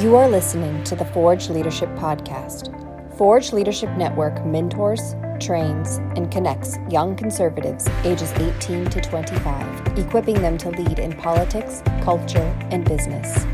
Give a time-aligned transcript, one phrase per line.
[0.00, 2.68] You are listening to the Forge Leadership Podcast.
[3.16, 10.58] Forge Leadership Network mentors, trains, and connects young conservatives ages 18 to 25, equipping them
[10.58, 12.42] to lead in politics, culture,
[12.72, 13.44] and business.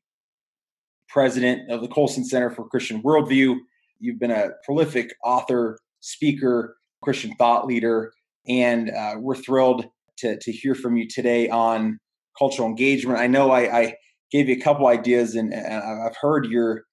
[1.08, 3.56] president of the Colson Center for Christian Worldview.
[3.98, 8.12] You've been a prolific author, speaker, Christian thought leader,
[8.46, 9.86] and uh, we're thrilled
[10.18, 11.98] to, to hear from you today on
[12.38, 13.18] cultural engagement.
[13.18, 13.94] I know I, I
[14.30, 16.84] gave you a couple ideas, and, and I've heard you're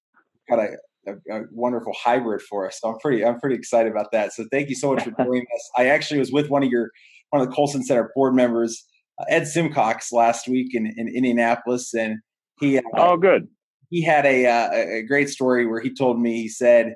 [0.49, 2.79] got a, a, a, wonderful hybrid for us.
[2.81, 4.33] So I'm pretty I'm pretty excited about that.
[4.33, 5.69] So thank you so much for joining us.
[5.77, 6.91] I actually was with one of your
[7.29, 8.85] one of the Colson Center board members,
[9.19, 12.19] uh, Ed Simcox, last week in, in Indianapolis, and
[12.59, 13.47] he uh, oh good
[13.89, 16.95] he had a uh, a great story where he told me he said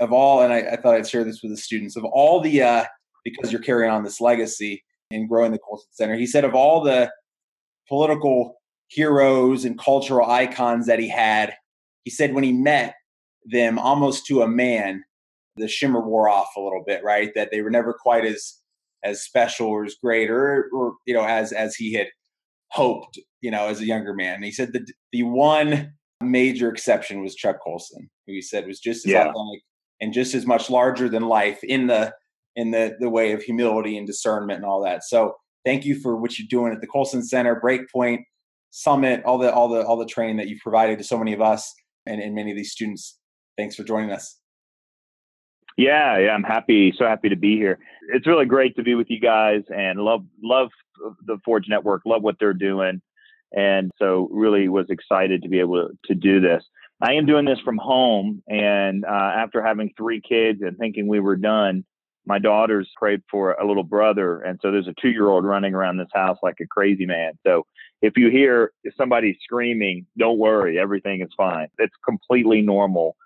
[0.00, 2.62] of all, and I, I thought I'd share this with the students of all the
[2.62, 2.84] uh,
[3.24, 6.16] because you're carrying on this legacy and growing the Colson Center.
[6.16, 7.10] He said of all the
[7.88, 8.56] political
[8.88, 11.54] heroes and cultural icons that he had,
[12.04, 12.94] he said when he met
[13.44, 15.02] them almost to a man,
[15.56, 17.30] the shimmer wore off a little bit, right?
[17.34, 18.58] That they were never quite as
[19.04, 22.08] as special or as great or, or you know as as he had
[22.70, 24.36] hoped, you know, as a younger man.
[24.36, 28.80] And he said that the one major exception was Chuck Colson, who he said was
[28.80, 29.20] just as yeah.
[29.28, 29.62] authentic
[30.00, 32.12] and just as much larger than life in the
[32.56, 35.04] in the the way of humility and discernment and all that.
[35.04, 38.20] So thank you for what you're doing at the Colson Center, Breakpoint,
[38.70, 41.40] Summit, all the all the all the training that you've provided to so many of
[41.40, 41.72] us
[42.06, 43.18] and, and many of these students.
[43.56, 44.38] Thanks for joining us.
[45.76, 47.78] Yeah, yeah, I'm happy, so happy to be here.
[48.12, 50.68] It's really great to be with you guys and love love
[51.26, 53.00] the Forge Network, love what they're doing.
[53.52, 56.62] And so really was excited to be able to do this.
[57.02, 58.42] I am doing this from home.
[58.48, 61.84] And uh, after having three kids and thinking we were done,
[62.24, 64.40] my daughters prayed for a little brother.
[64.40, 67.32] And so there's a two year old running around this house like a crazy man.
[67.44, 67.66] So
[68.00, 71.68] if you hear somebody screaming, don't worry, everything is fine.
[71.78, 73.16] It's completely normal.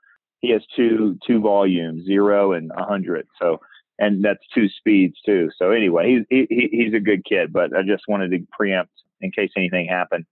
[0.40, 3.26] He has two two volumes, zero and a hundred.
[3.40, 3.60] So
[3.98, 5.50] and that's two speeds too.
[5.56, 9.32] So anyway, he's he, he's a good kid, but I just wanted to preempt in
[9.32, 10.26] case anything happened.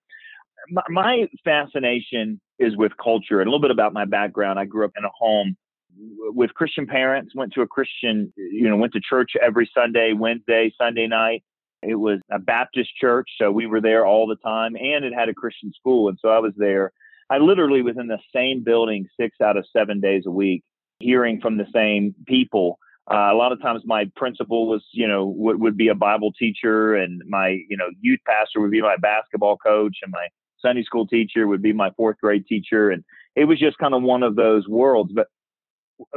[0.69, 4.59] My, my fascination is with culture and a little bit about my background.
[4.59, 5.57] I grew up in a home
[5.97, 10.73] with Christian parents, went to a Christian, you know, went to church every Sunday, Wednesday,
[10.79, 11.45] Sunday night.
[11.83, 15.29] It was a Baptist church, so we were there all the time, and it had
[15.29, 16.93] a Christian school, and so I was there.
[17.31, 20.63] I literally was in the same building six out of seven days a week,
[21.01, 22.79] hearing from the same people
[23.11, 26.33] uh, a lot of times my principal was, you know, would, would be a Bible
[26.33, 30.29] teacher and my, you know, youth pastor would be my basketball coach and my
[30.61, 32.91] Sunday school teacher would be my fourth grade teacher.
[32.91, 33.05] And
[33.37, 35.13] it was just kind of one of those worlds.
[35.15, 35.27] But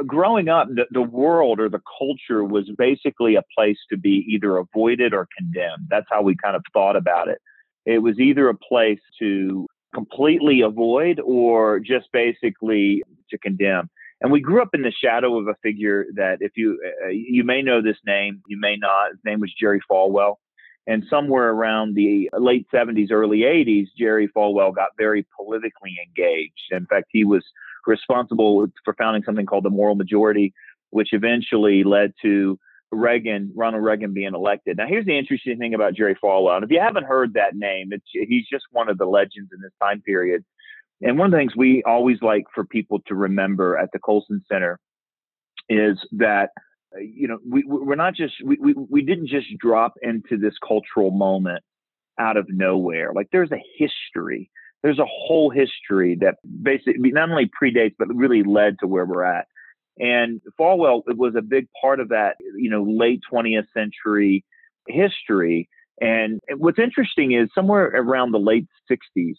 [0.06, 4.56] growing up, the, the world or the culture was basically a place to be either
[4.56, 5.88] avoided or condemned.
[5.90, 7.38] That's how we kind of thought about it.
[7.84, 13.90] It was either a place to completely avoid or just basically to condemn.
[14.20, 17.44] And we grew up in the shadow of a figure that, if you uh, you
[17.44, 19.10] may know this name, you may not.
[19.10, 20.36] His name was Jerry Falwell.
[20.88, 26.54] And somewhere around the late 70s, early 80s, Jerry Falwell got very politically engaged.
[26.70, 27.44] In fact, he was
[27.86, 30.54] responsible for founding something called the Moral Majority,
[30.90, 32.58] which eventually led to
[32.90, 34.78] Reagan, Ronald Reagan being elected.
[34.78, 36.62] Now, here's the interesting thing about Jerry Falwell.
[36.62, 40.00] If you haven't heard that name, he's just one of the legends in this time
[40.00, 40.44] period.
[41.02, 44.42] And one of the things we always like for people to remember at the Colson
[44.50, 44.80] Center
[45.68, 46.50] is that
[46.96, 50.54] uh, you know we we're not just we, we we didn't just drop into this
[50.66, 51.62] cultural moment
[52.18, 53.12] out of nowhere.
[53.14, 54.50] Like there's a history.
[54.82, 59.24] There's a whole history that basically not only predates but really led to where we're
[59.24, 59.46] at.
[59.98, 64.44] And Falwell was a big part of that, you know, late 20th century
[64.86, 65.68] history.
[66.00, 69.34] And what's interesting is somewhere around the late 60s,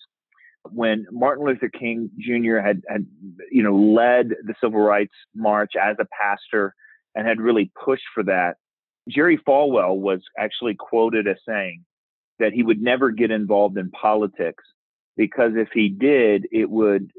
[0.72, 2.58] when Martin Luther King Jr.
[2.58, 3.06] had, had,
[3.50, 6.76] you know, led the civil rights march as a pastor
[7.16, 8.58] and had really pushed for that,
[9.08, 11.86] Jerry Falwell was actually quoted as saying
[12.40, 14.64] that he would never get involved in politics
[15.16, 17.12] because if he did, it would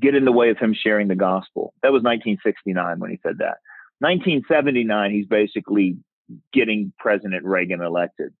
[0.00, 1.74] get in the way of him sharing the gospel.
[1.82, 3.58] That was 1969 when he said that.
[4.00, 5.96] 1979, he's basically
[6.52, 8.32] getting President Reagan elected.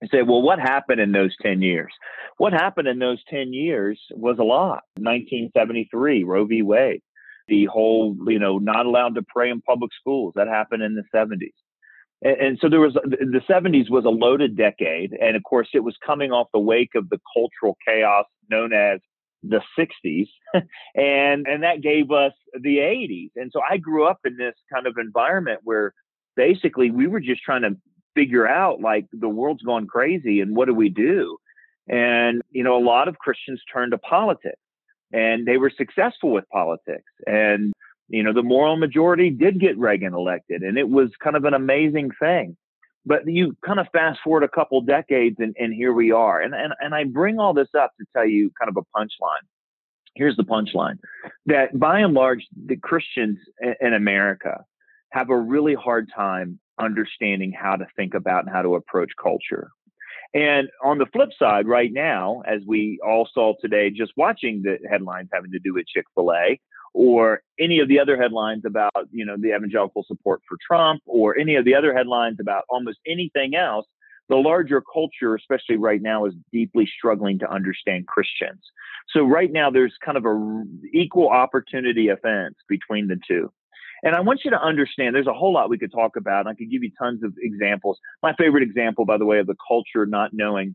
[0.00, 1.92] You say, well, what happened in those 10 years?
[2.36, 4.82] What happened in those 10 years was a lot.
[4.96, 6.62] 1973, Roe v.
[6.62, 7.02] Wade,
[7.46, 11.04] the whole, you know, not allowed to pray in public schools, that happened in the
[11.14, 11.52] 70s.
[12.22, 15.12] And, and so there was the 70s was a loaded decade.
[15.12, 18.98] And of course, it was coming off the wake of the cultural chaos known as
[19.42, 20.28] the 60s
[20.94, 24.86] and and that gave us the 80s and so i grew up in this kind
[24.86, 25.92] of environment where
[26.36, 27.76] basically we were just trying to
[28.14, 31.38] figure out like the world's gone crazy and what do we do?
[31.88, 34.60] And you know a lot of christians turned to politics
[35.12, 37.10] and they were successful with politics.
[37.26, 37.72] And
[38.08, 41.54] you know, the moral majority did get Reagan elected, and it was kind of an
[41.54, 42.56] amazing thing.
[43.04, 46.40] But you kind of fast forward a couple decades, and, and here we are.
[46.40, 49.46] And, and and I bring all this up to tell you kind of a punchline.
[50.14, 50.98] Here's the punchline:
[51.46, 53.38] that by and large, the Christians
[53.80, 54.64] in America
[55.10, 59.70] have a really hard time understanding how to think about and how to approach culture.
[60.34, 64.78] And on the flip side, right now, as we all saw today, just watching the
[64.88, 66.58] headlines having to do with Chick fil A,
[66.94, 71.38] or any of the other headlines about you know the evangelical support for Trump or
[71.38, 73.86] any of the other headlines about almost anything else
[74.28, 78.62] the larger culture especially right now is deeply struggling to understand Christians
[79.08, 83.50] so right now there's kind of a equal opportunity offense between the two
[84.04, 86.48] and I want you to understand there's a whole lot we could talk about.
[86.48, 87.98] I could give you tons of examples.
[88.20, 90.74] My favorite example, by the way, of the culture not knowing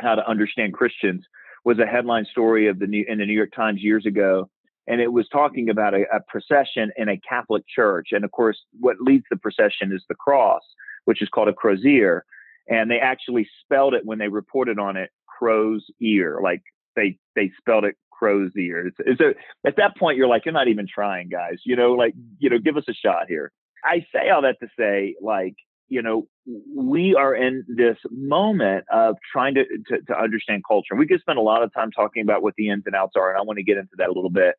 [0.00, 1.24] how to understand Christians
[1.64, 4.48] was a headline story of the New, in the New York Times years ago
[4.86, 8.08] and it was talking about a, a, procession in a Catholic church.
[8.12, 10.62] And of course, what leads the procession is the cross,
[11.04, 12.24] which is called a crozier.
[12.68, 16.40] And they actually spelled it when they reported on it, crow's ear.
[16.42, 16.62] Like
[16.94, 18.90] they they spelled it crow's ear.
[18.98, 19.34] A,
[19.66, 21.58] at that point, you're like, you're not even trying, guys.
[21.64, 23.52] You know, like you know, give us a shot here.
[23.84, 25.54] I say all that to say, like,
[25.88, 26.26] you know,
[26.74, 30.96] we are in this moment of trying to, to, to understand culture.
[30.96, 33.30] We could spend a lot of time talking about what the ins and outs are,
[33.30, 34.56] and I want to get into that a little bit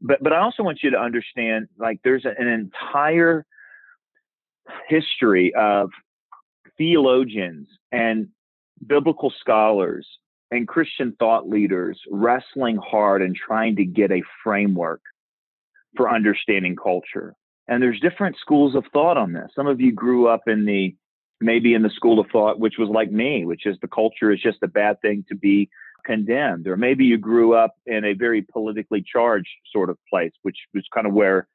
[0.00, 3.46] but but I also want you to understand like there's an entire
[4.88, 5.90] history of
[6.76, 8.28] theologians and
[8.86, 10.06] biblical scholars
[10.50, 15.00] and Christian thought leaders wrestling hard and trying to get a framework
[15.96, 16.14] for mm-hmm.
[16.14, 17.34] understanding culture.
[17.68, 19.50] And there's different schools of thought on this.
[19.56, 20.94] Some of you grew up in the
[21.40, 24.40] maybe in the school of thought which was like me, which is the culture is
[24.40, 25.68] just a bad thing to be
[26.06, 30.56] condemned, or maybe you grew up in a very politically charged sort of place, which
[30.72, 31.48] was kind of where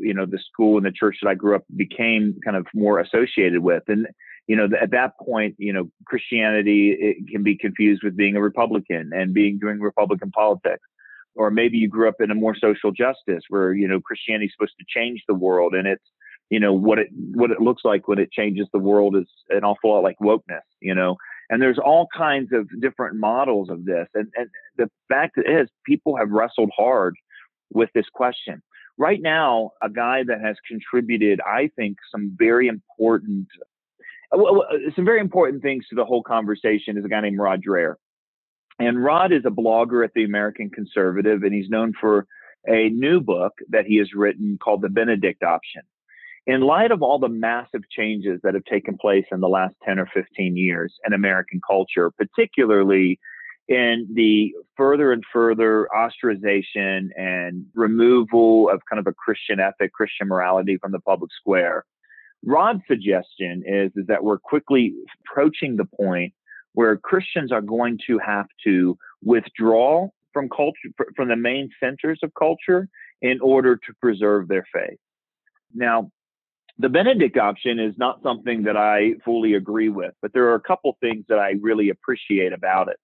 [0.00, 3.00] you know the school and the church that I grew up became kind of more
[3.00, 3.82] associated with.
[3.88, 4.06] And
[4.46, 8.42] you know, at that point, you know, Christianity it can be confused with being a
[8.42, 10.82] Republican and being doing Republican politics.
[11.36, 14.52] Or maybe you grew up in a more social justice where you know Christianity is
[14.56, 16.04] supposed to change the world, and it's
[16.50, 19.64] you know what it what it looks like when it changes the world is an
[19.64, 20.62] awful lot like wokeness.
[20.80, 21.16] You know,
[21.50, 24.08] and there's all kinds of different models of this.
[24.14, 27.16] And, and the fact is, people have wrestled hard
[27.72, 28.62] with this question.
[28.96, 33.48] Right now, a guy that has contributed, I think, some very important,
[34.32, 34.64] uh, uh,
[34.94, 37.94] some very important things to the whole conversation is a guy named Rod Dreher.
[38.78, 42.26] And Rod is a blogger at the American Conservative, and he's known for
[42.66, 45.82] a new book that he has written called The Benedict Option
[46.46, 49.98] in light of all the massive changes that have taken place in the last 10
[49.98, 53.18] or 15 years in American culture, particularly
[53.66, 60.28] in the further and further ostracization and removal of kind of a Christian ethic, Christian
[60.28, 61.84] morality from the public square.
[62.44, 66.34] Rod's suggestion is, is that we're quickly approaching the point
[66.74, 72.32] where Christians are going to have to withdraw from culture, from the main centers of
[72.38, 72.88] culture
[73.22, 74.98] in order to preserve their faith.
[75.74, 76.10] Now,
[76.78, 80.60] the Benedict option is not something that I fully agree with, but there are a
[80.60, 82.98] couple things that I really appreciate about it.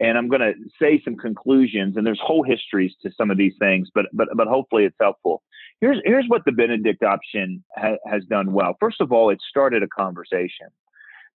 [0.00, 3.54] And I'm going to say some conclusions, and there's whole histories to some of these
[3.60, 5.42] things, but but but hopefully it's helpful.
[5.80, 8.76] Here's here's what the Benedict option ha- has done well.
[8.80, 10.66] First of all, it started a conversation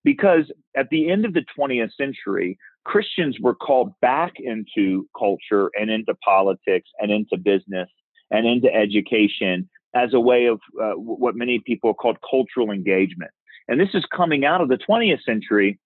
[0.04, 5.90] because at the end of the 20th century, Christians were called back into culture and
[5.90, 7.88] into politics and into business
[8.30, 13.30] and into education as a way of uh, what many people called cultural engagement.
[13.68, 15.78] And this is coming out of the 20th century,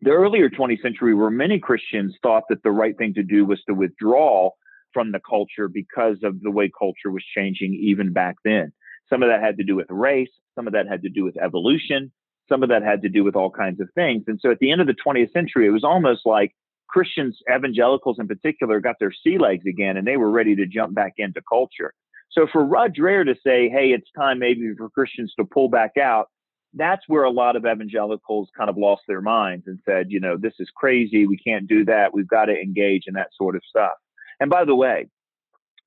[0.00, 3.62] the earlier 20th century, where many Christians thought that the right thing to do was
[3.68, 4.50] to withdraw
[4.92, 8.72] from the culture because of the way culture was changing even back then.
[9.08, 11.36] Some of that had to do with race, some of that had to do with
[11.36, 12.12] evolution,
[12.48, 14.24] some of that had to do with all kinds of things.
[14.26, 16.54] And so at the end of the 20th century, it was almost like
[16.88, 20.94] Christians, evangelicals in particular, got their sea legs again and they were ready to jump
[20.94, 21.94] back into culture.
[22.30, 25.96] So for Rod Dreher to say, hey, it's time maybe for Christians to pull back
[25.96, 26.28] out,
[26.74, 30.36] that's where a lot of evangelicals kind of lost their minds and said, you know,
[30.36, 31.26] this is crazy.
[31.26, 32.14] We can't do that.
[32.14, 33.94] We've got to engage in that sort of stuff.
[34.38, 35.08] And by the way,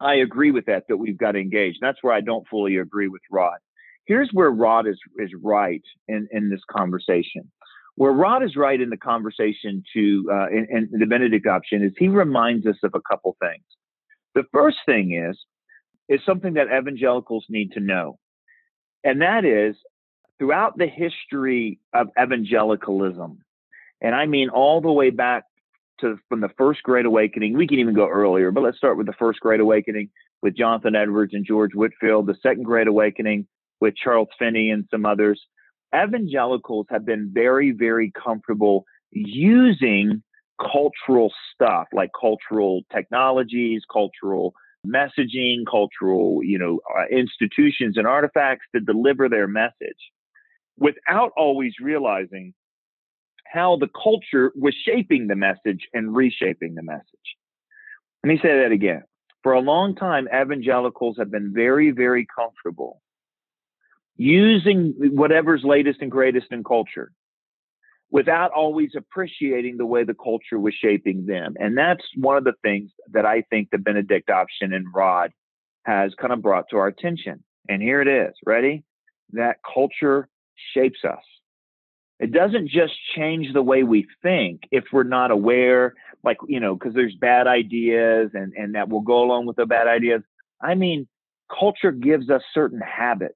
[0.02, 1.78] I agree with that, that we've got to engage.
[1.80, 3.58] That's where I don't fully agree with Rod.
[4.06, 7.50] here's where Rod is is right in in this conversation.
[7.96, 11.94] Where Rod is right in the conversation to uh, in, in the Benedict option is
[11.98, 13.64] he reminds us of a couple things.
[14.36, 15.38] The first thing is
[16.10, 18.18] is something that evangelicals need to know,
[19.04, 19.76] and that is
[20.38, 23.40] throughout the history of evangelicalism,
[24.02, 25.44] and I mean all the way back
[26.02, 27.58] to from the first Great Awakening.
[27.58, 30.10] We can even go earlier, but let's start with the first Great Awakening
[30.42, 33.48] with Jonathan Edwards and George Whitefield, The second Great Awakening
[33.80, 35.42] with Charles Finney and some others,
[35.96, 40.24] evangelicals have been very, very comfortable using
[40.60, 44.54] cultural stuff like cultural technologies, cultural
[44.86, 50.12] messaging, cultural, you know, uh, institutions and artifacts to deliver their message
[50.78, 52.54] without always realizing
[53.46, 57.06] how the culture was shaping the message and reshaping the message.
[58.24, 59.04] Let me say that again.
[59.44, 63.02] For a long time, evangelicals have been very, very comfortable
[64.16, 67.12] using whatever's latest and greatest in culture
[68.14, 71.56] without always appreciating the way the culture was shaping them.
[71.60, 75.32] And that's one of the things that I think the Benedict option and Rod
[75.86, 77.44] has kind of brought to our attention.
[77.68, 78.34] And here it is.
[78.46, 78.84] Ready?
[79.32, 80.30] That culture
[80.74, 81.24] shapes us.
[82.20, 86.76] It doesn't just change the way we think if we're not aware, like, you know,
[86.76, 90.22] because there's bad ideas and, and that will go along with the bad ideas.
[90.62, 91.08] I mean,
[91.50, 93.36] culture gives us certain habits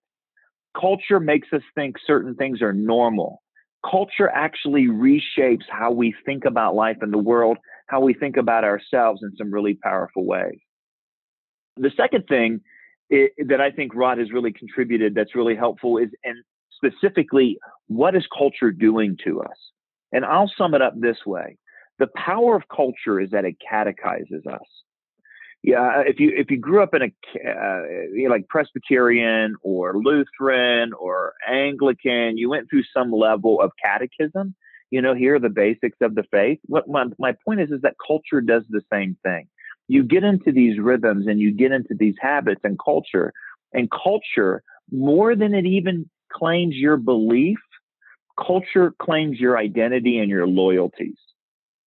[0.79, 3.41] Culture makes us think certain things are normal.
[3.83, 7.57] Culture actually reshapes how we think about life and the world,
[7.87, 10.59] how we think about ourselves in some really powerful ways.
[11.77, 12.61] The second thing
[13.09, 16.37] that I think Rod has really contributed that's really helpful is, and
[16.75, 17.57] specifically,
[17.87, 19.57] what is culture doing to us?
[20.11, 21.57] And I'll sum it up this way
[21.99, 24.67] the power of culture is that it catechizes us
[25.63, 27.81] yeah, if you if you grew up in a uh,
[28.13, 34.55] you know, like Presbyterian or Lutheran or Anglican, you went through some level of catechism.
[34.91, 36.59] You know, here are the basics of the faith.
[36.65, 39.47] What my my point is is that culture does the same thing.
[39.87, 43.33] You get into these rhythms and you get into these habits and culture,
[43.73, 47.59] and culture more than it even claims your belief,
[48.39, 51.17] culture claims your identity and your loyalties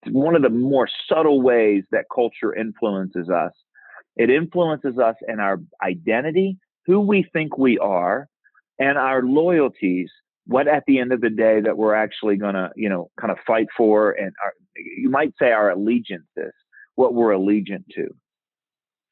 [0.07, 3.53] one of the more subtle ways that culture influences us.
[4.17, 8.29] It influences us in our identity, who we think we are,
[8.79, 10.11] and our loyalties.
[10.47, 13.31] What at the end of the day that we're actually going to, you know, kind
[13.31, 16.53] of fight for, and our, you might say our allegiances,
[16.97, 18.09] what we're allegiant to.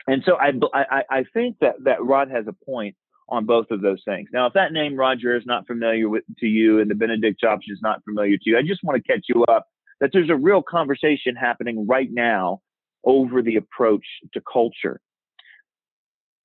[0.06, 2.96] And so I, I, I think that that Rod has a point
[3.28, 4.30] on both of those things.
[4.32, 7.44] Now, if that name Rod Dreher is not familiar with to you and the Benedict
[7.44, 9.66] option is not familiar to you, I just want to catch you up
[10.00, 12.60] that there's a real conversation happening right now
[13.04, 15.00] over the approach to culture.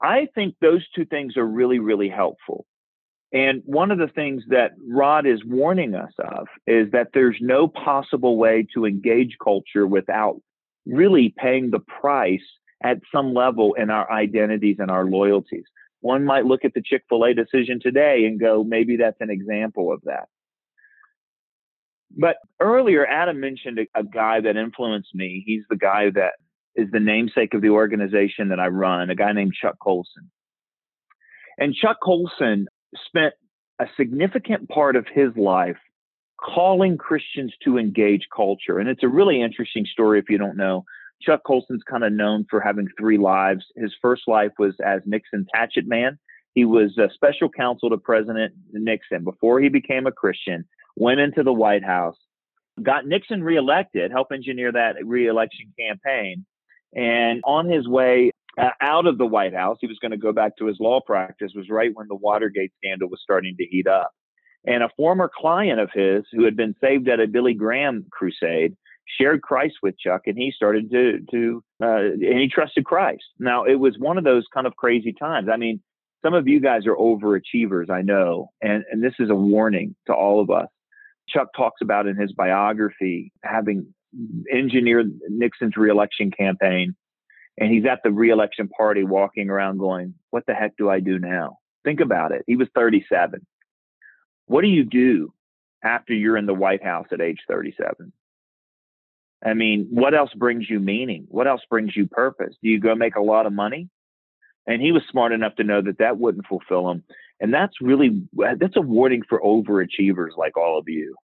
[0.01, 2.65] I think those two things are really, really helpful.
[3.31, 7.67] And one of the things that Rod is warning us of is that there's no
[7.67, 10.39] possible way to engage culture without
[10.85, 12.43] really paying the price
[12.83, 15.63] at some level in our identities and our loyalties.
[16.01, 19.29] One might look at the Chick fil A decision today and go, maybe that's an
[19.29, 20.27] example of that.
[22.17, 25.43] But earlier, Adam mentioned a, a, guy that influenced me.
[25.45, 26.33] He's the guy that
[26.75, 30.29] is the namesake of the organization that I run, a guy named Chuck Colson.
[31.57, 32.67] And Chuck Colson
[33.07, 33.33] spent
[33.79, 35.77] a significant part of his life
[36.39, 38.79] calling Christians to engage culture.
[38.79, 40.83] And it's a really interesting story if you don't know.
[41.21, 43.65] Chuck Colson's kind of known for having three lives.
[43.75, 46.19] His first life was as Nixon's hatchet man.
[46.53, 51.43] He was a special counsel to President Nixon before he became a Christian went into
[51.43, 52.17] the White House,
[52.81, 56.45] got Nixon reelected, helped engineer that reelection campaign.
[56.95, 60.31] And on his way uh, out of the White House, he was going to go
[60.31, 63.87] back to his law practice, was right when the Watergate scandal was starting to heat
[63.87, 64.11] up.
[64.65, 68.75] And a former client of his who had been saved at a Billy Graham crusade
[69.17, 73.23] shared Christ with Chuck, and he started to to uh, and he trusted Christ.
[73.39, 75.49] Now it was one of those kind of crazy times.
[75.51, 75.81] I mean,
[76.23, 80.13] some of you guys are overachievers, I know, and and this is a warning to
[80.13, 80.67] all of us.
[81.27, 83.93] Chuck talks about in his biography having
[84.51, 86.95] engineered Nixon's reelection campaign.
[87.57, 91.19] And he's at the reelection party walking around going, What the heck do I do
[91.19, 91.59] now?
[91.83, 92.43] Think about it.
[92.47, 93.45] He was 37.
[94.47, 95.33] What do you do
[95.83, 98.11] after you're in the White House at age 37?
[99.45, 101.25] I mean, what else brings you meaning?
[101.27, 102.55] What else brings you purpose?
[102.63, 103.89] Do you go make a lot of money?
[104.65, 107.03] And he was smart enough to know that that wouldn't fulfill him.
[107.39, 108.21] And that's really,
[108.59, 111.15] that's a warning for overachievers like all of you.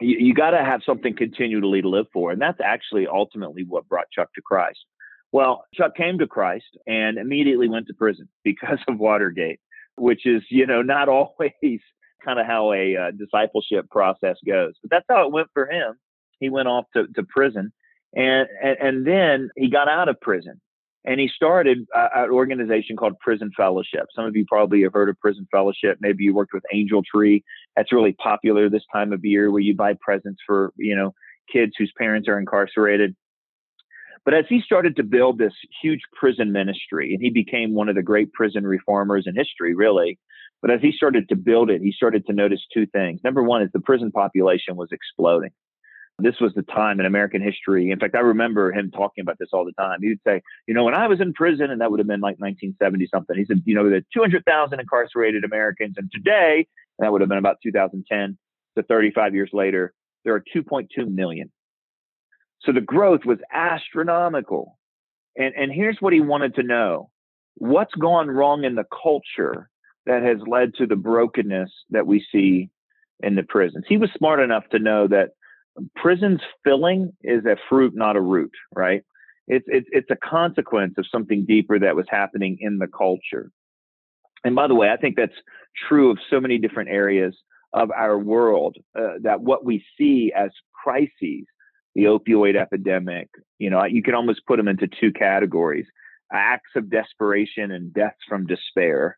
[0.00, 2.32] You, you got to have something continually to live for.
[2.32, 4.84] And that's actually ultimately what brought Chuck to Christ.
[5.32, 9.60] Well, Chuck came to Christ and immediately went to prison because of Watergate.
[9.96, 11.80] which is, you know, not always
[12.24, 14.74] kind of how a uh, discipleship process goes.
[14.82, 15.94] But that's how it went for him.
[16.40, 17.72] He went off to, to prison
[18.16, 20.60] and, and, and then he got out of prison
[21.06, 24.06] and he started uh, an organization called Prison Fellowship.
[24.14, 25.98] Some of you probably have heard of Prison Fellowship.
[26.00, 27.44] Maybe you worked with Angel Tree.
[27.76, 31.12] That's really popular this time of year, where you buy presents for you know
[31.52, 33.14] kids whose parents are incarcerated.
[34.24, 37.94] But as he started to build this huge prison ministry, and he became one of
[37.94, 40.18] the great prison reformers in history, really.
[40.60, 43.20] But as he started to build it, he started to notice two things.
[43.22, 45.50] Number one is the prison population was exploding.
[46.18, 47.90] This was the time in American history.
[47.90, 49.98] In fact, I remember him talking about this all the time.
[50.00, 52.20] He would say, you know, when I was in prison, and that would have been
[52.20, 55.96] like 1970 something, he said, you know, there 200,000 incarcerated Americans.
[55.98, 56.66] And today,
[56.98, 58.38] and that would have been about 2010
[58.76, 59.92] to 35 years later,
[60.24, 61.52] there are 2.2 million.
[62.62, 64.78] So the growth was astronomical.
[65.36, 67.10] And, and here's what he wanted to know
[67.56, 69.68] what's gone wrong in the culture
[70.06, 72.70] that has led to the brokenness that we see
[73.20, 73.84] in the prisons?
[73.88, 75.30] He was smart enough to know that
[75.94, 79.02] prisons filling is a fruit, not a root, right?
[79.48, 83.50] It's, it's, it's a consequence of something deeper that was happening in the culture.
[84.44, 85.32] And by the way, I think that's
[85.88, 87.36] true of so many different areas
[87.72, 91.46] of our world uh, that what we see as crises,
[91.94, 93.28] the opioid epidemic,
[93.58, 95.86] you know, you can almost put them into two categories
[96.32, 99.16] acts of desperation and deaths from despair.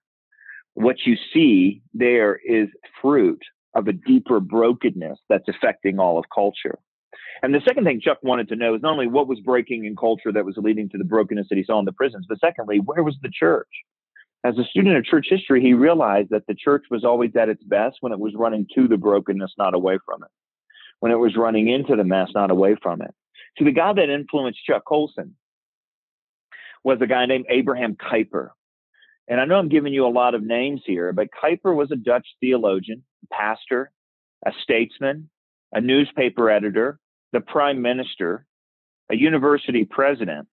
[0.75, 2.69] What you see there is
[3.01, 3.43] fruit
[3.75, 6.79] of a deeper brokenness that's affecting all of culture.
[7.43, 9.97] And the second thing Chuck wanted to know is not only what was breaking in
[9.97, 12.81] culture that was leading to the brokenness that he saw in the prisons, but secondly,
[12.81, 13.69] where was the church?
[14.45, 17.63] As a student of church history, he realized that the church was always at its
[17.65, 20.31] best when it was running to the brokenness, not away from it.
[21.01, 23.15] When it was running into the mess, not away from it.
[23.59, 25.37] See, the guy that influenced Chuck Colson
[26.85, 28.51] was a guy named Abraham Kuyper.
[29.29, 31.97] And I know I'm giving you a lot of names here, but Kuyper was a
[31.97, 33.91] Dutch theologian pastor,
[34.47, 35.29] a statesman,
[35.73, 36.99] a newspaper editor,
[37.33, 38.47] the prime minister,
[39.11, 40.49] a university president.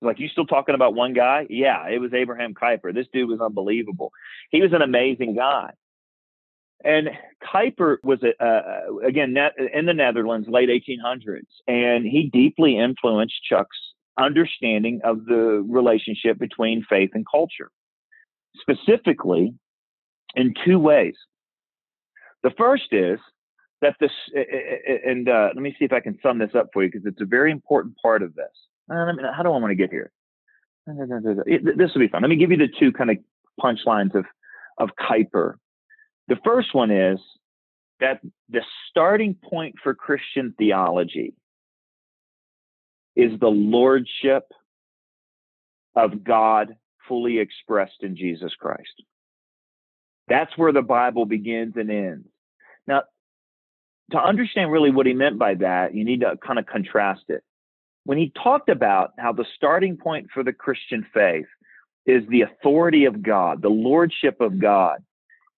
[0.00, 1.46] Like, you still talking about one guy?
[1.48, 2.92] Yeah, it was Abraham Kuyper.
[2.92, 4.12] This dude was unbelievable.
[4.50, 5.70] He was an amazing guy.
[6.84, 7.10] And
[7.42, 9.36] Kuyper was, uh, again,
[9.72, 13.78] in the Netherlands, late 1800s, and he deeply influenced Chuck's
[14.18, 17.70] understanding of the relationship between faith and culture,
[18.60, 19.54] specifically
[20.34, 21.14] in two ways.
[22.42, 23.18] The first is
[23.82, 24.10] that this,
[25.06, 27.20] and uh, let me see if I can sum this up for you because it's
[27.20, 28.50] a very important part of this.
[28.90, 30.12] Uh, how do I want to get here?
[30.86, 32.22] This will be fun.
[32.22, 33.16] Let me give you the two kind of
[33.60, 34.24] punchlines of
[34.78, 35.54] of Kuyper.
[36.28, 37.20] The first one is
[38.00, 41.34] that the starting point for Christian theology
[43.14, 44.44] is the lordship
[45.94, 46.74] of God
[47.06, 49.02] fully expressed in Jesus Christ.
[50.28, 52.28] That's where the Bible begins and ends.
[52.86, 53.02] Now,
[54.10, 57.42] to understand really what he meant by that, you need to kind of contrast it.
[58.04, 61.46] When he talked about how the starting point for the Christian faith
[62.04, 64.98] is the authority of God, the lordship of God,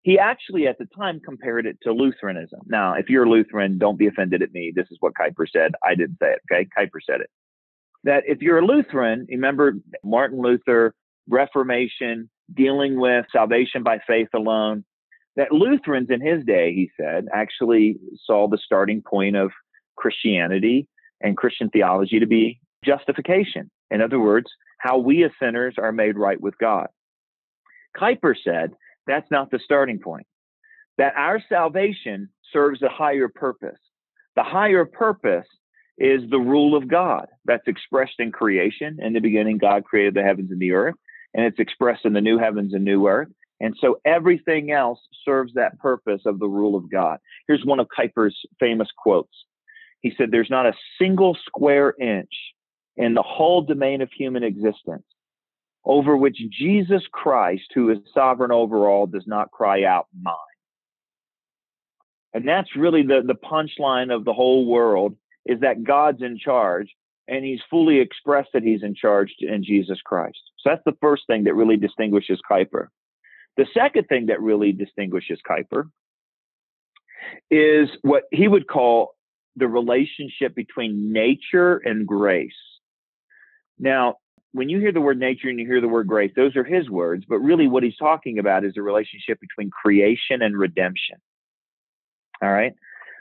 [0.03, 2.61] he actually at the time compared it to Lutheranism.
[2.67, 4.71] Now, if you're Lutheran, don't be offended at me.
[4.75, 5.73] This is what Kuyper said.
[5.83, 6.43] I didn't say it.
[6.53, 6.69] Okay.
[6.79, 7.31] Kuyper said it.
[8.05, 10.95] That if you're a Lutheran, remember Martin Luther,
[11.27, 14.85] Reformation, dealing with salvation by faith alone,
[15.37, 19.51] that Lutherans in his day, he said, actually saw the starting point of
[19.97, 20.89] Christianity
[21.21, 23.71] and Christian theology to be justification.
[23.91, 24.47] In other words,
[24.79, 26.89] how we as sinners are made right with God.
[27.97, 28.73] Kuyper said
[29.07, 30.27] that's not the starting point,
[30.99, 33.79] that our salvation serves a higher purpose.
[34.37, 35.47] The higher purpose
[35.97, 38.99] is the rule of God that's expressed in creation.
[39.01, 40.97] In the beginning, God created the heavens and the earth,
[41.33, 43.29] and it's expressed in the new heavens and new earth.
[43.65, 47.19] And so everything else serves that purpose of the rule of God.
[47.49, 49.33] Here's one of Kuyper's famous quotes.
[50.01, 52.29] He said, There's not a single square inch
[52.99, 55.07] in the whole domain of human existence
[55.83, 60.35] over which Jesus Christ, who is sovereign over all, does not cry out, Mine.
[62.35, 66.91] And that's really the, the punchline of the whole world is that God's in charge
[67.29, 70.41] and he's fully expressed that he's in charge in Jesus Christ.
[70.59, 72.89] So that's the first thing that really distinguishes Kuyper.
[73.57, 75.91] The second thing that really distinguishes Kuyper
[77.51, 79.15] is what he would call
[79.57, 82.53] the relationship between nature and grace.
[83.79, 84.17] Now,
[84.53, 86.89] when you hear the word nature and you hear the word grace, those are his
[86.91, 91.19] words, but really what he's talking about is the relationship between creation and redemption.
[92.43, 92.73] All right.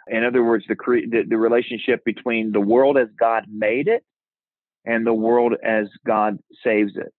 [0.08, 4.04] In other words, the, cre- the, the relationship between the world as God made it
[4.86, 7.14] and the world as God saves it.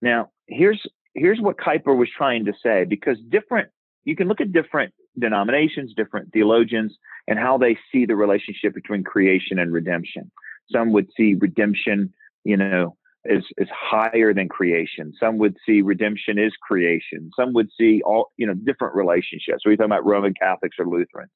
[0.00, 0.82] Now, here's
[1.14, 3.68] here's what Kuyper was trying to say because different,
[4.04, 9.04] you can look at different denominations, different theologians, and how they see the relationship between
[9.04, 10.30] creation and redemption.
[10.70, 12.12] Some would see redemption,
[12.44, 15.12] you know, is is higher than creation.
[15.18, 17.30] Some would see redemption is creation.
[17.38, 19.62] Some would see all, you know, different relationships.
[19.66, 21.32] Are you talking about Roman Catholics or Lutherans?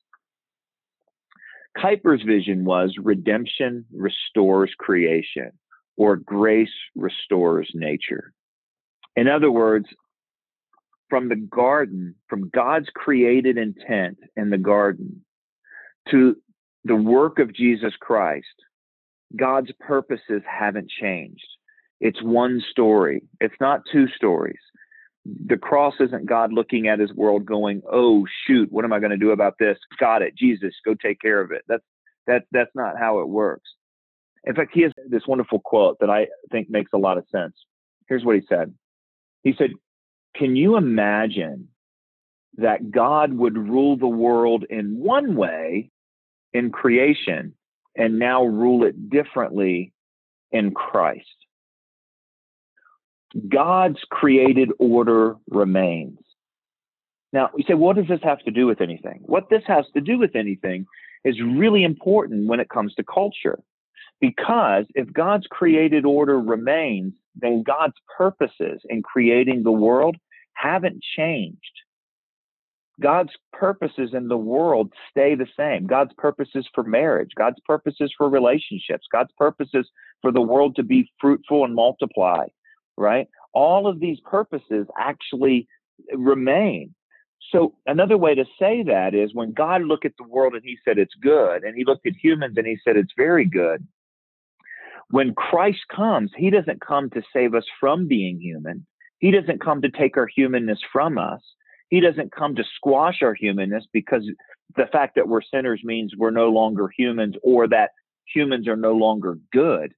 [1.77, 5.53] Kuyper's vision was redemption restores creation
[5.97, 8.33] or grace restores nature.
[9.17, 9.87] In other words,
[11.09, 15.25] from the garden, from God's created intent in the garden
[16.11, 16.37] to
[16.85, 18.47] the work of Jesus Christ,
[19.37, 21.47] God's purposes haven't changed.
[22.01, 23.23] It's one story.
[23.41, 24.59] It's not two stories.
[25.25, 29.13] The cross isn't God looking at his world going, "Oh shoot, what am I going
[29.13, 30.35] to do about this?" Got it.
[30.35, 31.63] Jesus, go take care of it.
[31.69, 31.85] That's
[32.27, 33.71] that that's not how it works.
[34.45, 37.55] In fact, he has this wonderful quote that I think makes a lot of sense.
[38.09, 38.75] Here's what he said.
[39.43, 39.73] He said,
[40.35, 41.69] "Can you imagine
[42.57, 45.91] that God would rule the world in one way
[46.53, 47.55] in creation
[47.97, 49.93] and now rule it differently
[50.51, 51.47] in Christ?"
[53.49, 56.19] God's created order remains.
[57.33, 59.21] Now, you say, what does this have to do with anything?
[59.23, 60.87] What this has to do with anything
[61.25, 63.59] is really important when it comes to culture.
[64.21, 70.17] Because if God's created order remains, then God's purposes in creating the world
[70.55, 71.59] haven't changed.
[73.01, 75.87] God's purposes in the world stay the same.
[75.87, 79.89] God's purposes for marriage, God's purposes for relationships, God's purposes
[80.21, 82.47] for the world to be fruitful and multiply,
[82.97, 83.27] right?
[83.55, 85.67] All of these purposes actually
[86.15, 86.95] remain.
[87.51, 90.79] So another way to say that is when God looked at the world and he
[90.85, 93.87] said it's good, and he looked at humans and he said it's very good.
[95.13, 98.87] When Christ comes, he doesn't come to save us from being human.
[99.19, 101.43] He doesn't come to take our humanness from us.
[101.91, 104.27] He doesn't come to squash our humanness because
[104.75, 107.91] the fact that we're sinners means we're no longer humans or that
[108.25, 109.93] humans are no longer good.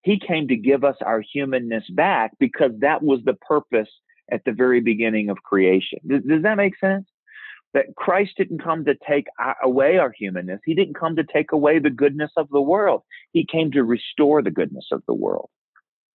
[0.00, 3.90] He came to give us our humanness back because that was the purpose
[4.32, 5.98] at the very beginning of creation.
[6.08, 7.04] Does, does that make sense?
[7.76, 9.26] That Christ didn't come to take
[9.62, 10.60] away our humanness.
[10.64, 13.02] He didn't come to take away the goodness of the world.
[13.32, 15.50] He came to restore the goodness of the world.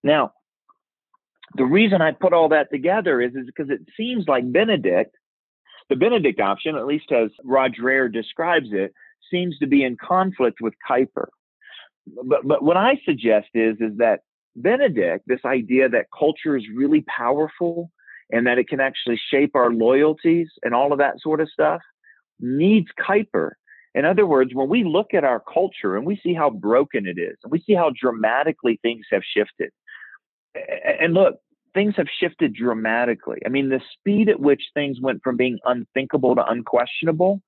[0.04, 0.32] Now,
[1.56, 5.16] the reason I put all that together is, is because it seems like Benedict,
[5.90, 8.94] the Benedict option, at least as Rod Dreher describes it,
[9.30, 11.28] seems to be in conflict with Kuyper
[12.26, 14.22] but but what I suggest is is that
[14.56, 17.92] Benedict, this idea that culture is really powerful
[18.32, 21.82] and that it can actually shape our loyalties and all of that sort of stuff,
[22.40, 23.52] needs Kuyper.
[23.94, 27.20] In other words, when we look at our culture and we see how broken it
[27.20, 29.72] is, and we see how dramatically things have shifted,
[31.00, 31.36] and look,
[31.74, 33.40] things have shifted dramatically.
[33.46, 37.42] I mean, the speed at which things went from being unthinkable to unquestionable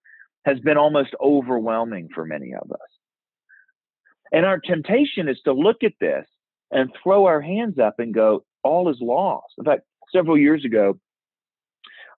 [0.45, 2.79] has been almost overwhelming for many of us.
[4.31, 6.25] And our temptation is to look at this
[6.71, 9.53] and throw our hands up and go, all is lost.
[9.57, 10.99] In fact, several years ago,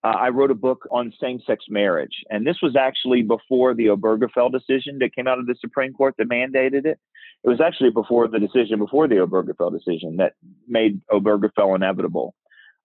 [0.04, 2.24] uh, I wrote a book on same sex marriage.
[2.30, 6.14] And this was actually before the Obergefell decision that came out of the Supreme Court
[6.18, 7.00] that mandated it.
[7.44, 10.34] It was actually before the decision, before the Obergefell decision that
[10.68, 12.36] made Obergefell inevitable.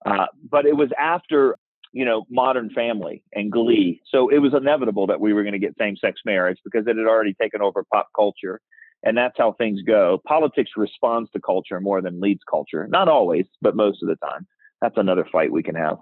[0.03, 1.57] Uh, but it was after,
[1.91, 4.01] you know, Modern Family and Glee.
[4.09, 6.97] So it was inevitable that we were going to get same sex marriage because it
[6.97, 8.61] had already taken over pop culture
[9.03, 10.21] and that's how things go.
[10.27, 12.87] Politics responds to culture more than leads culture.
[12.87, 14.47] Not always, but most of the time.
[14.81, 15.97] That's another fight we can have.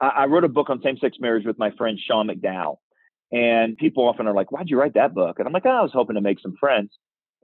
[0.00, 2.76] I, I wrote a book on same-sex marriage with my friend Sean McDowell,
[3.32, 5.82] and people often are like, "Why'd you write that book?" And I'm like, oh, "I
[5.82, 6.90] was hoping to make some friends."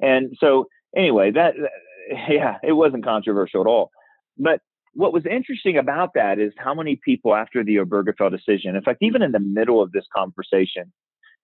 [0.01, 0.66] And so,
[0.97, 1.55] anyway, that
[2.29, 3.90] yeah, it wasn't controversial at all.
[4.38, 4.61] But
[4.95, 8.99] what was interesting about that is how many people after the Obergefell decision, in fact,
[9.03, 10.93] even in the middle of this conversation,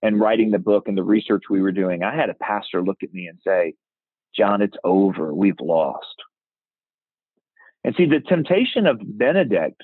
[0.02, 2.98] and writing the book and the research we were doing, I had a pastor look
[3.02, 3.74] at me and say,
[4.36, 5.32] John, it's over.
[5.32, 6.22] We've lost.
[7.86, 9.80] And see, the temptation of Benedict,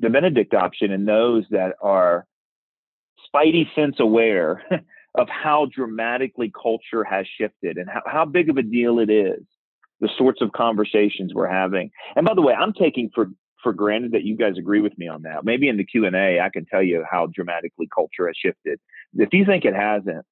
[0.00, 2.26] the Benedict option, and those that are
[3.32, 4.64] spidey sense aware
[5.14, 9.44] of how dramatically culture has shifted and how, how big of a deal it is,
[10.00, 11.92] the sorts of conversations we're having.
[12.16, 13.28] And by the way, I'm taking for
[13.62, 15.44] for granted that you guys agree with me on that.
[15.44, 18.80] Maybe in the Q and A, I can tell you how dramatically culture has shifted.
[19.14, 20.26] If you think it hasn't,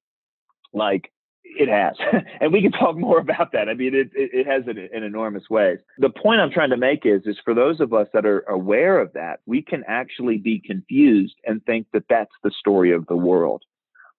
[0.73, 1.09] like
[1.57, 1.95] it has,
[2.41, 3.69] and we can talk more about that.
[3.69, 5.79] I mean, it it, has in, in enormous ways.
[5.97, 8.99] The point I'm trying to make is, is for those of us that are aware
[8.99, 13.15] of that, we can actually be confused and think that that's the story of the
[13.15, 13.63] world.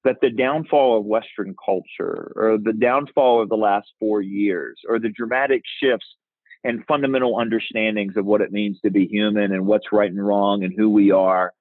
[0.05, 4.99] That the downfall of Western culture, or the downfall of the last four years, or
[4.99, 6.07] the dramatic shifts
[6.63, 10.65] and fundamental understandings of what it means to be human and what's right and wrong
[10.65, 11.53] and who we are,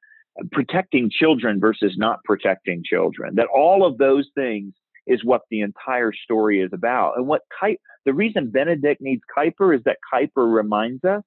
[0.51, 3.35] protecting children versus not protecting children.
[3.35, 4.73] That all of those things
[5.05, 7.17] is what the entire story is about.
[7.17, 7.41] And what
[8.05, 11.23] the reason Benedict needs Kuyper is that Kuyper reminds us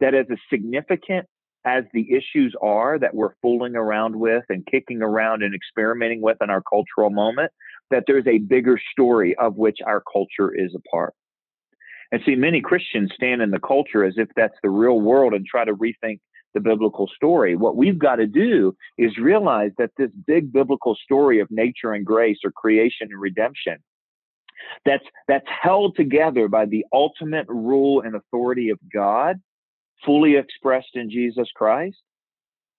[0.00, 1.26] that as significant
[1.64, 6.36] as the issues are that we're fooling around with and kicking around and experimenting with
[6.42, 7.52] in our cultural moment,
[7.90, 11.14] that there's a bigger story of which our culture is a part.
[12.10, 15.46] And see, many Christians stand in the culture as if that's the real world and
[15.46, 16.18] try to rethink
[16.54, 17.56] the biblical story.
[17.56, 22.04] What we've got to do is realize that this big biblical story of nature and
[22.04, 23.78] grace or creation and redemption
[24.84, 29.40] that's that's held together by the ultimate rule and authority of God
[30.04, 31.98] fully expressed in Jesus Christ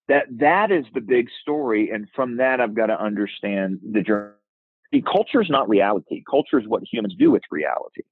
[0.07, 1.89] that that is the big story.
[1.89, 4.33] And from that I've got to understand the journey.
[5.05, 6.23] Culture is not reality.
[6.29, 8.03] Culture is what humans do with reality.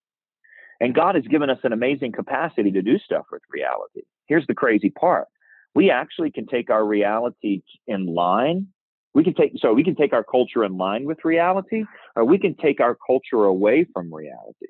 [0.80, 4.02] And God has given us an amazing capacity to do stuff with reality.
[4.26, 5.28] Here's the crazy part
[5.73, 8.67] we actually can take our reality in line.
[9.13, 11.84] We can take so we can take our culture in line with reality,
[12.15, 14.67] or we can take our culture away from reality.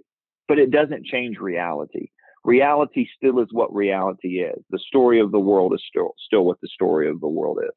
[0.48, 2.10] But it doesn't change reality.
[2.44, 4.64] Reality still is what reality is.
[4.72, 7.76] The story of the world is still still what the story of the world is.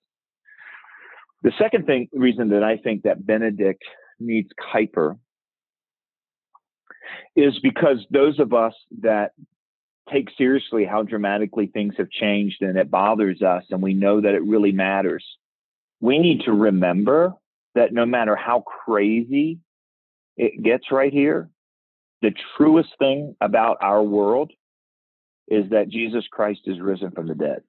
[1.42, 3.82] The second thing reason that I think that Benedict
[4.18, 5.18] needs Kuyper
[7.36, 9.32] is because those of us that
[10.12, 14.34] take seriously how dramatically things have changed and it bothers us and we know that
[14.34, 15.24] it really matters.
[16.00, 17.34] We need to remember
[17.74, 19.60] that no matter how crazy
[20.36, 21.48] it gets right here,
[22.22, 24.52] the truest thing about our world
[25.48, 27.62] is that Jesus Christ is risen from the dead.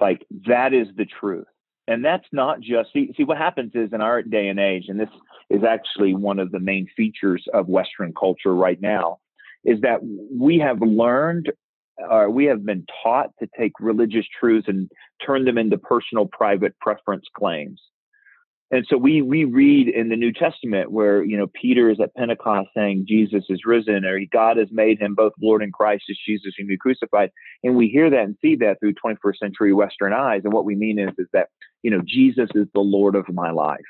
[0.00, 1.46] Like that is the truth.
[1.88, 4.98] And that's not just see, see what happens is in our day and age, and
[4.98, 5.08] this
[5.50, 9.18] is actually one of the main features of Western culture right now,
[9.64, 11.52] is that we have learned
[11.98, 14.90] or we have been taught to take religious truths and
[15.24, 17.80] turn them into personal private preference claims.
[18.70, 22.14] And so we we read in the new testament where you know peter is at
[22.14, 26.16] pentecost saying jesus is risen or god has made him both lord and christ as
[26.26, 27.30] jesus whom you crucified.
[27.62, 30.40] And we hear that and see that through 21st century western eyes.
[30.44, 31.48] And what we mean is is that
[31.82, 33.80] you know jesus is the lord of my life.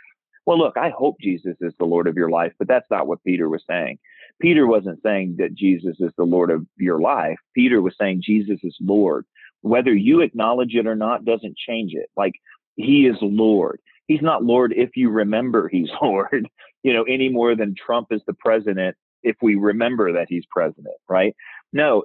[0.47, 3.23] Well look i hope jesus is the lord of your life but that's not what
[3.23, 3.99] peter was saying
[4.41, 7.39] Peter wasn't saying that Jesus is the Lord of your life.
[7.55, 9.25] Peter was saying Jesus is Lord.
[9.61, 12.11] Whether you acknowledge it or not doesn't change it.
[12.17, 12.35] Like
[12.77, 13.81] he is Lord.
[14.09, 16.49] He's not Lord if you remember he's Lord,
[16.83, 20.97] you know, any more than Trump is the president if we remember that he's president,
[21.09, 21.35] right?
[21.73, 22.05] No,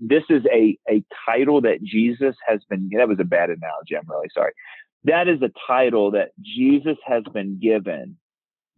[0.00, 3.96] this is a, a title that Jesus has been, that was a bad analogy.
[3.96, 4.52] I'm really sorry.
[5.04, 8.16] That is a title that Jesus has been given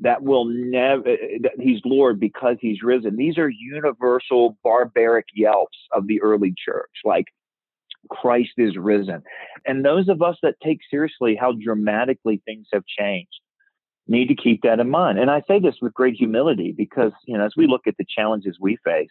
[0.00, 3.16] that will never uh, uh, that he's lord because he's risen.
[3.16, 7.26] These are universal barbaric yelps of the early church like
[8.08, 9.22] christ is risen.
[9.66, 13.40] And those of us that take seriously how dramatically things have changed
[14.08, 15.18] need to keep that in mind.
[15.18, 18.06] And i say this with great humility because you know as we look at the
[18.08, 19.10] challenges we face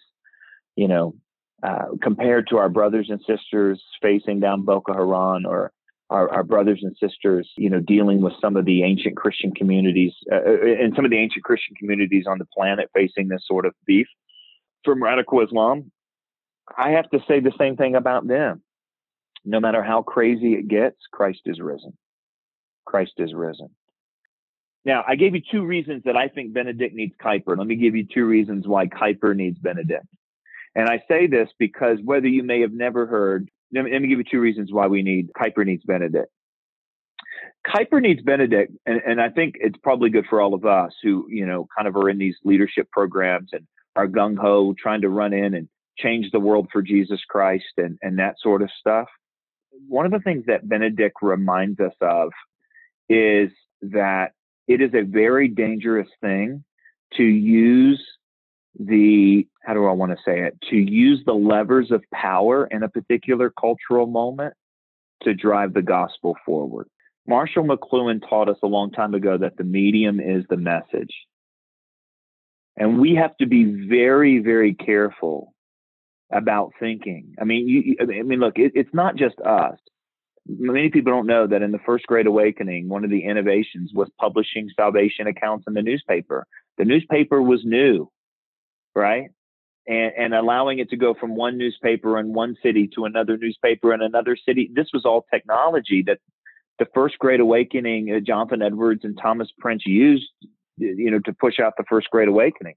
[0.76, 1.16] you know
[1.62, 5.74] uh, compared to our brothers and sisters facing down Boko Haram or
[6.10, 10.14] our, our, brothers and sisters, you know, dealing with some of the ancient Christian communities
[10.32, 13.66] uh, uh, and some of the ancient Christian communities on the planet facing this sort
[13.66, 14.08] of beef
[14.84, 15.92] from radical Islam.
[16.76, 18.62] I have to say the same thing about them.
[19.46, 21.98] No matter how crazy it gets, Christ is risen.
[22.86, 23.70] Christ is risen.
[24.86, 27.58] Now, I gave you two reasons that I think Benedict needs Kuyper.
[27.58, 30.06] Let me give you two reasons why Kuyper needs Benedict.
[30.76, 34.08] And I say this because whether you may have never heard let me, let me
[34.08, 36.32] give you two reasons why we need Kuyper needs Benedict.
[37.68, 41.28] Kuyper needs Benedict, and, and I think it's probably good for all of us who,
[41.30, 45.10] you know, kind of are in these leadership programs and are gung ho trying to
[45.10, 49.08] run in and change the world for Jesus Christ and, and that sort of stuff.
[49.88, 52.32] One of the things that Benedict reminds us of
[53.10, 53.52] is
[53.82, 54.32] that
[54.68, 56.64] it is a very dangerous thing
[57.18, 58.02] to use
[58.78, 62.84] the how do I want to say it to use the levers of power in
[62.84, 64.54] a particular cultural moment
[65.24, 66.88] to drive the gospel forward.
[67.28, 71.14] Marshall McLuhan taught us a long time ago that the medium is the message.
[72.78, 75.54] And we have to be very, very careful
[76.32, 77.36] about thinking.
[77.40, 79.78] I mean, you, I mean, look, it, it's not just us.
[80.48, 84.10] Many people don't know that in the first Great Awakening, one of the innovations was
[84.20, 86.48] publishing salvation accounts in the newspaper.
[86.78, 88.10] The newspaper was new
[88.96, 89.30] right?
[89.88, 93.94] And, and allowing it to go from one newspaper in one city to another newspaper
[93.94, 94.70] in another city.
[94.74, 96.20] This was all technology that
[96.78, 100.30] the first Great Awakening, uh, Jonathan Edwards and Thomas Prince used,
[100.78, 102.76] you know, to push out the first Great Awakening.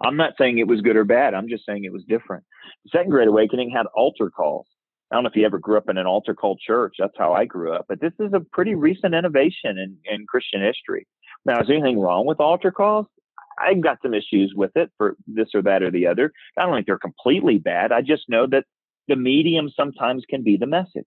[0.00, 1.34] I'm not saying it was good or bad.
[1.34, 2.44] I'm just saying it was different.
[2.84, 4.66] The second Great Awakening had altar calls.
[5.10, 6.96] I don't know if you ever grew up in an altar call church.
[6.98, 7.86] That's how I grew up.
[7.88, 11.06] But this is a pretty recent innovation in, in Christian history.
[11.46, 13.06] Now, is there anything wrong with altar calls?
[13.60, 16.32] I've got some issues with it for this or that or the other.
[16.56, 17.92] I don't think they're completely bad.
[17.92, 18.64] I just know that
[19.08, 21.06] the medium sometimes can be the message.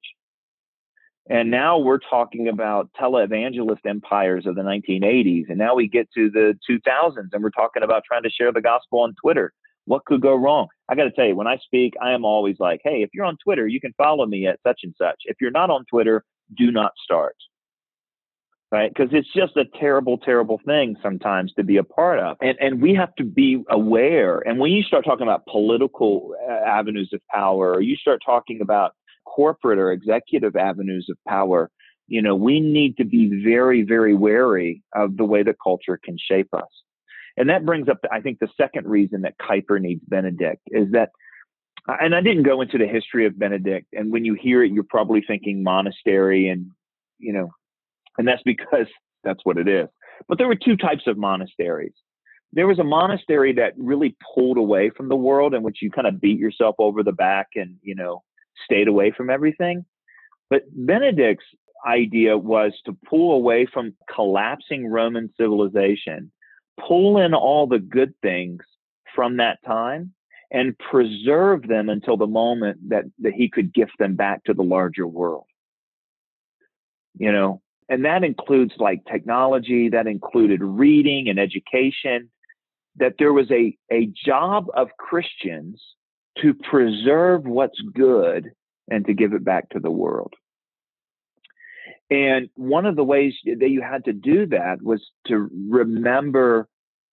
[1.30, 5.46] And now we're talking about televangelist empires of the 1980s.
[5.50, 8.62] And now we get to the 2000s and we're talking about trying to share the
[8.62, 9.54] gospel on Twitter.
[9.86, 10.68] What could go wrong?
[10.90, 13.26] I got to tell you, when I speak, I am always like, hey, if you're
[13.26, 15.18] on Twitter, you can follow me at such and such.
[15.26, 16.24] If you're not on Twitter,
[16.58, 17.36] do not start.
[18.72, 18.90] Right?
[18.90, 22.38] Because it's just a terrible, terrible thing sometimes to be a part of.
[22.40, 24.40] And, and we have to be aware.
[24.40, 28.62] And when you start talking about political uh, avenues of power, or you start talking
[28.62, 28.94] about
[29.26, 31.70] corporate or executive avenues of power,
[32.08, 36.18] you know, we need to be very, very wary of the way the culture can
[36.18, 36.64] shape us.
[37.36, 41.10] And that brings up, I think, the second reason that Kuyper needs Benedict is that,
[41.88, 43.88] and I didn't go into the history of Benedict.
[43.92, 46.72] And when you hear it, you're probably thinking monastery and,
[47.20, 47.52] you know,
[48.18, 48.88] and that's because
[49.24, 49.88] that's what it is.
[50.28, 51.94] But there were two types of monasteries.
[52.54, 56.08] There was a monastery that really pulled away from the world in which you kind
[56.08, 58.24] of beat yourself over the back and, you know,
[58.66, 59.86] stayed away from everything.
[60.50, 61.46] But Benedict's
[61.88, 66.32] idea was to pull away from collapsing Roman civilization,
[66.88, 68.62] pull in all the good things
[69.16, 70.14] from that time
[70.52, 74.62] and preserve them until the moment that, that he could gift them back to the
[74.62, 75.46] larger world.
[77.18, 77.62] You know,
[77.92, 82.30] and that includes like technology, that included reading and education,
[82.96, 85.82] that there was a, a job of Christians
[86.42, 88.52] to preserve what's good
[88.90, 90.34] and to give it back to the world.
[92.10, 96.70] And one of the ways that you had to do that was to remember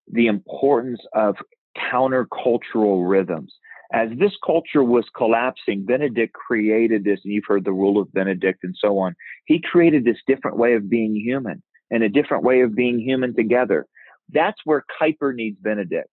[0.07, 1.35] the importance of
[1.77, 3.53] countercultural rhythms.
[3.93, 8.63] As this culture was collapsing, Benedict created this, and you've heard the rule of Benedict
[8.63, 9.15] and so on.
[9.47, 13.35] He created this different way of being human and a different way of being human
[13.35, 13.87] together.
[14.31, 16.09] That's where Kuyper needs Benedict.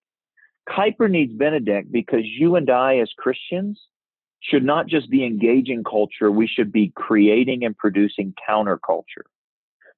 [0.69, 3.81] Kuyper needs Benedict because you and I, as Christians,
[4.41, 9.25] should not just be engaging culture, we should be creating and producing counterculture.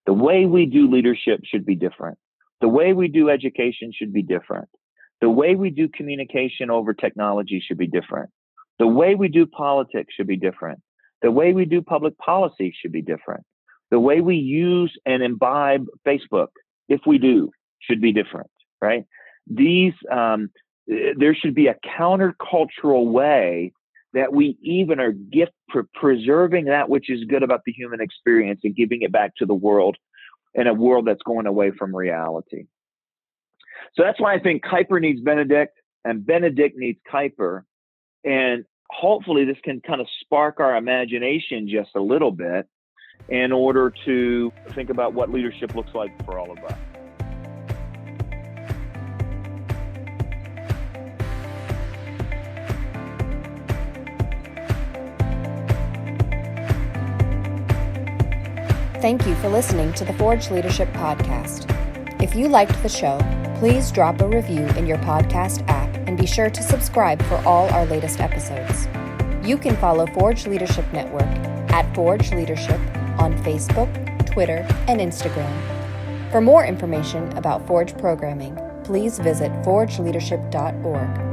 [0.05, 2.17] The way we do leadership should be different.
[2.61, 4.69] The way we do education should be different.
[5.21, 8.29] The way we do communication over technology should be different.
[8.79, 10.81] The way we do politics should be different.
[11.21, 13.43] The way we do public policy should be different.
[13.89, 16.49] The way we use and imbibe Facebook,
[16.87, 18.51] if we do, should be different,
[18.81, 19.05] right?
[19.47, 20.49] These, um,
[20.85, 23.71] there should be a countercultural way
[24.13, 25.51] that we even are gift
[25.93, 29.53] preserving that which is good about the human experience and giving it back to the
[29.53, 29.97] world
[30.53, 32.65] in a world that's going away from reality.
[33.95, 37.63] So that's why I think Kuyper needs Benedict and Benedict needs Kuyper.
[38.23, 42.67] And hopefully this can kind of spark our imagination just a little bit
[43.29, 46.77] in order to think about what leadership looks like for all of us.
[58.99, 61.71] Thank you for listening to the Forge Leadership Podcast.
[62.21, 63.19] If you liked the show,
[63.59, 67.67] please drop a review in your podcast app and be sure to subscribe for all
[67.69, 68.87] our latest episodes.
[69.43, 71.27] You can follow Forge Leadership Network
[71.71, 72.79] at Forge Leadership
[73.17, 73.89] on Facebook,
[74.27, 75.51] Twitter, and Instagram.
[76.31, 81.26] For more information about Forge programming, please visit forgeleadership.org.